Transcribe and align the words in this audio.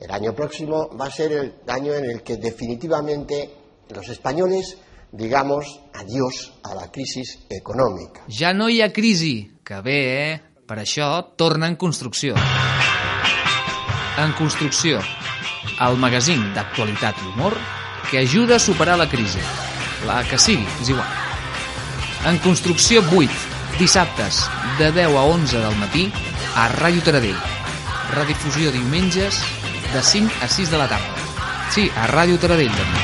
El 0.00 0.10
año 0.10 0.34
próximo 0.34 0.88
va 0.96 1.06
a 1.06 1.10
ser 1.10 1.32
el 1.32 1.54
año 1.68 1.92
en 1.92 2.06
el 2.06 2.22
que 2.22 2.38
definitivamente 2.38 3.50
los 3.90 4.08
españoles 4.08 4.78
digamos 5.12 5.80
adiós 5.92 6.52
a 6.62 6.74
la 6.74 6.90
crisis 6.90 7.40
econòmica. 7.50 8.24
Ja 8.30 8.54
no 8.54 8.70
hi 8.70 8.80
ha 8.80 8.92
crisi, 8.92 9.60
que 9.62 9.80
bé, 9.84 10.00
eh? 10.30 10.40
Per 10.64 10.78
això 10.78 11.34
torna 11.36 11.66
en 11.66 11.76
construcció. 11.76 12.36
En 14.22 14.32
construcció, 14.38 15.00
el 15.82 15.98
magazín 15.98 16.48
d'actualitat 16.54 17.20
i 17.20 17.28
humor 17.34 17.58
que 18.08 18.22
ajuda 18.22 18.56
a 18.56 18.62
superar 18.62 18.96
la 18.96 19.08
crisi. 19.10 19.42
La 20.06 20.22
que 20.24 20.38
sigui, 20.38 20.64
és 20.80 20.88
igual. 20.88 21.08
En 22.30 22.38
construcció 22.40 23.02
8, 23.04 23.28
dissabtes, 23.78 24.44
de 24.78 24.92
10 24.92 25.16
a 25.16 25.24
11 25.28 25.58
del 25.58 25.76
matí, 25.76 26.08
a 26.54 26.68
Ràdio 26.72 27.02
Taradell. 27.04 27.38
Redifusió 28.14 28.72
diumenges, 28.72 29.42
de 29.92 30.02
5 30.02 30.32
a 30.42 30.48
6 30.48 30.70
de 30.70 30.78
la 30.78 30.88
tarda. 30.88 31.06
Sí, 31.70 31.90
a 31.96 32.06
Ràdio 32.10 32.38
Taradell, 32.38 32.72
també. 32.74 32.99